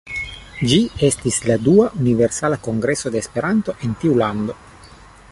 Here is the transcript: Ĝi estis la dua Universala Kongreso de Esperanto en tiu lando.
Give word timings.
Ĝi 0.69 0.77
estis 1.07 1.35
la 1.49 1.57
dua 1.67 1.85
Universala 2.05 2.59
Kongreso 2.67 3.11
de 3.17 3.21
Esperanto 3.25 3.75
en 3.89 3.93
tiu 4.05 4.17
lando. 4.23 4.57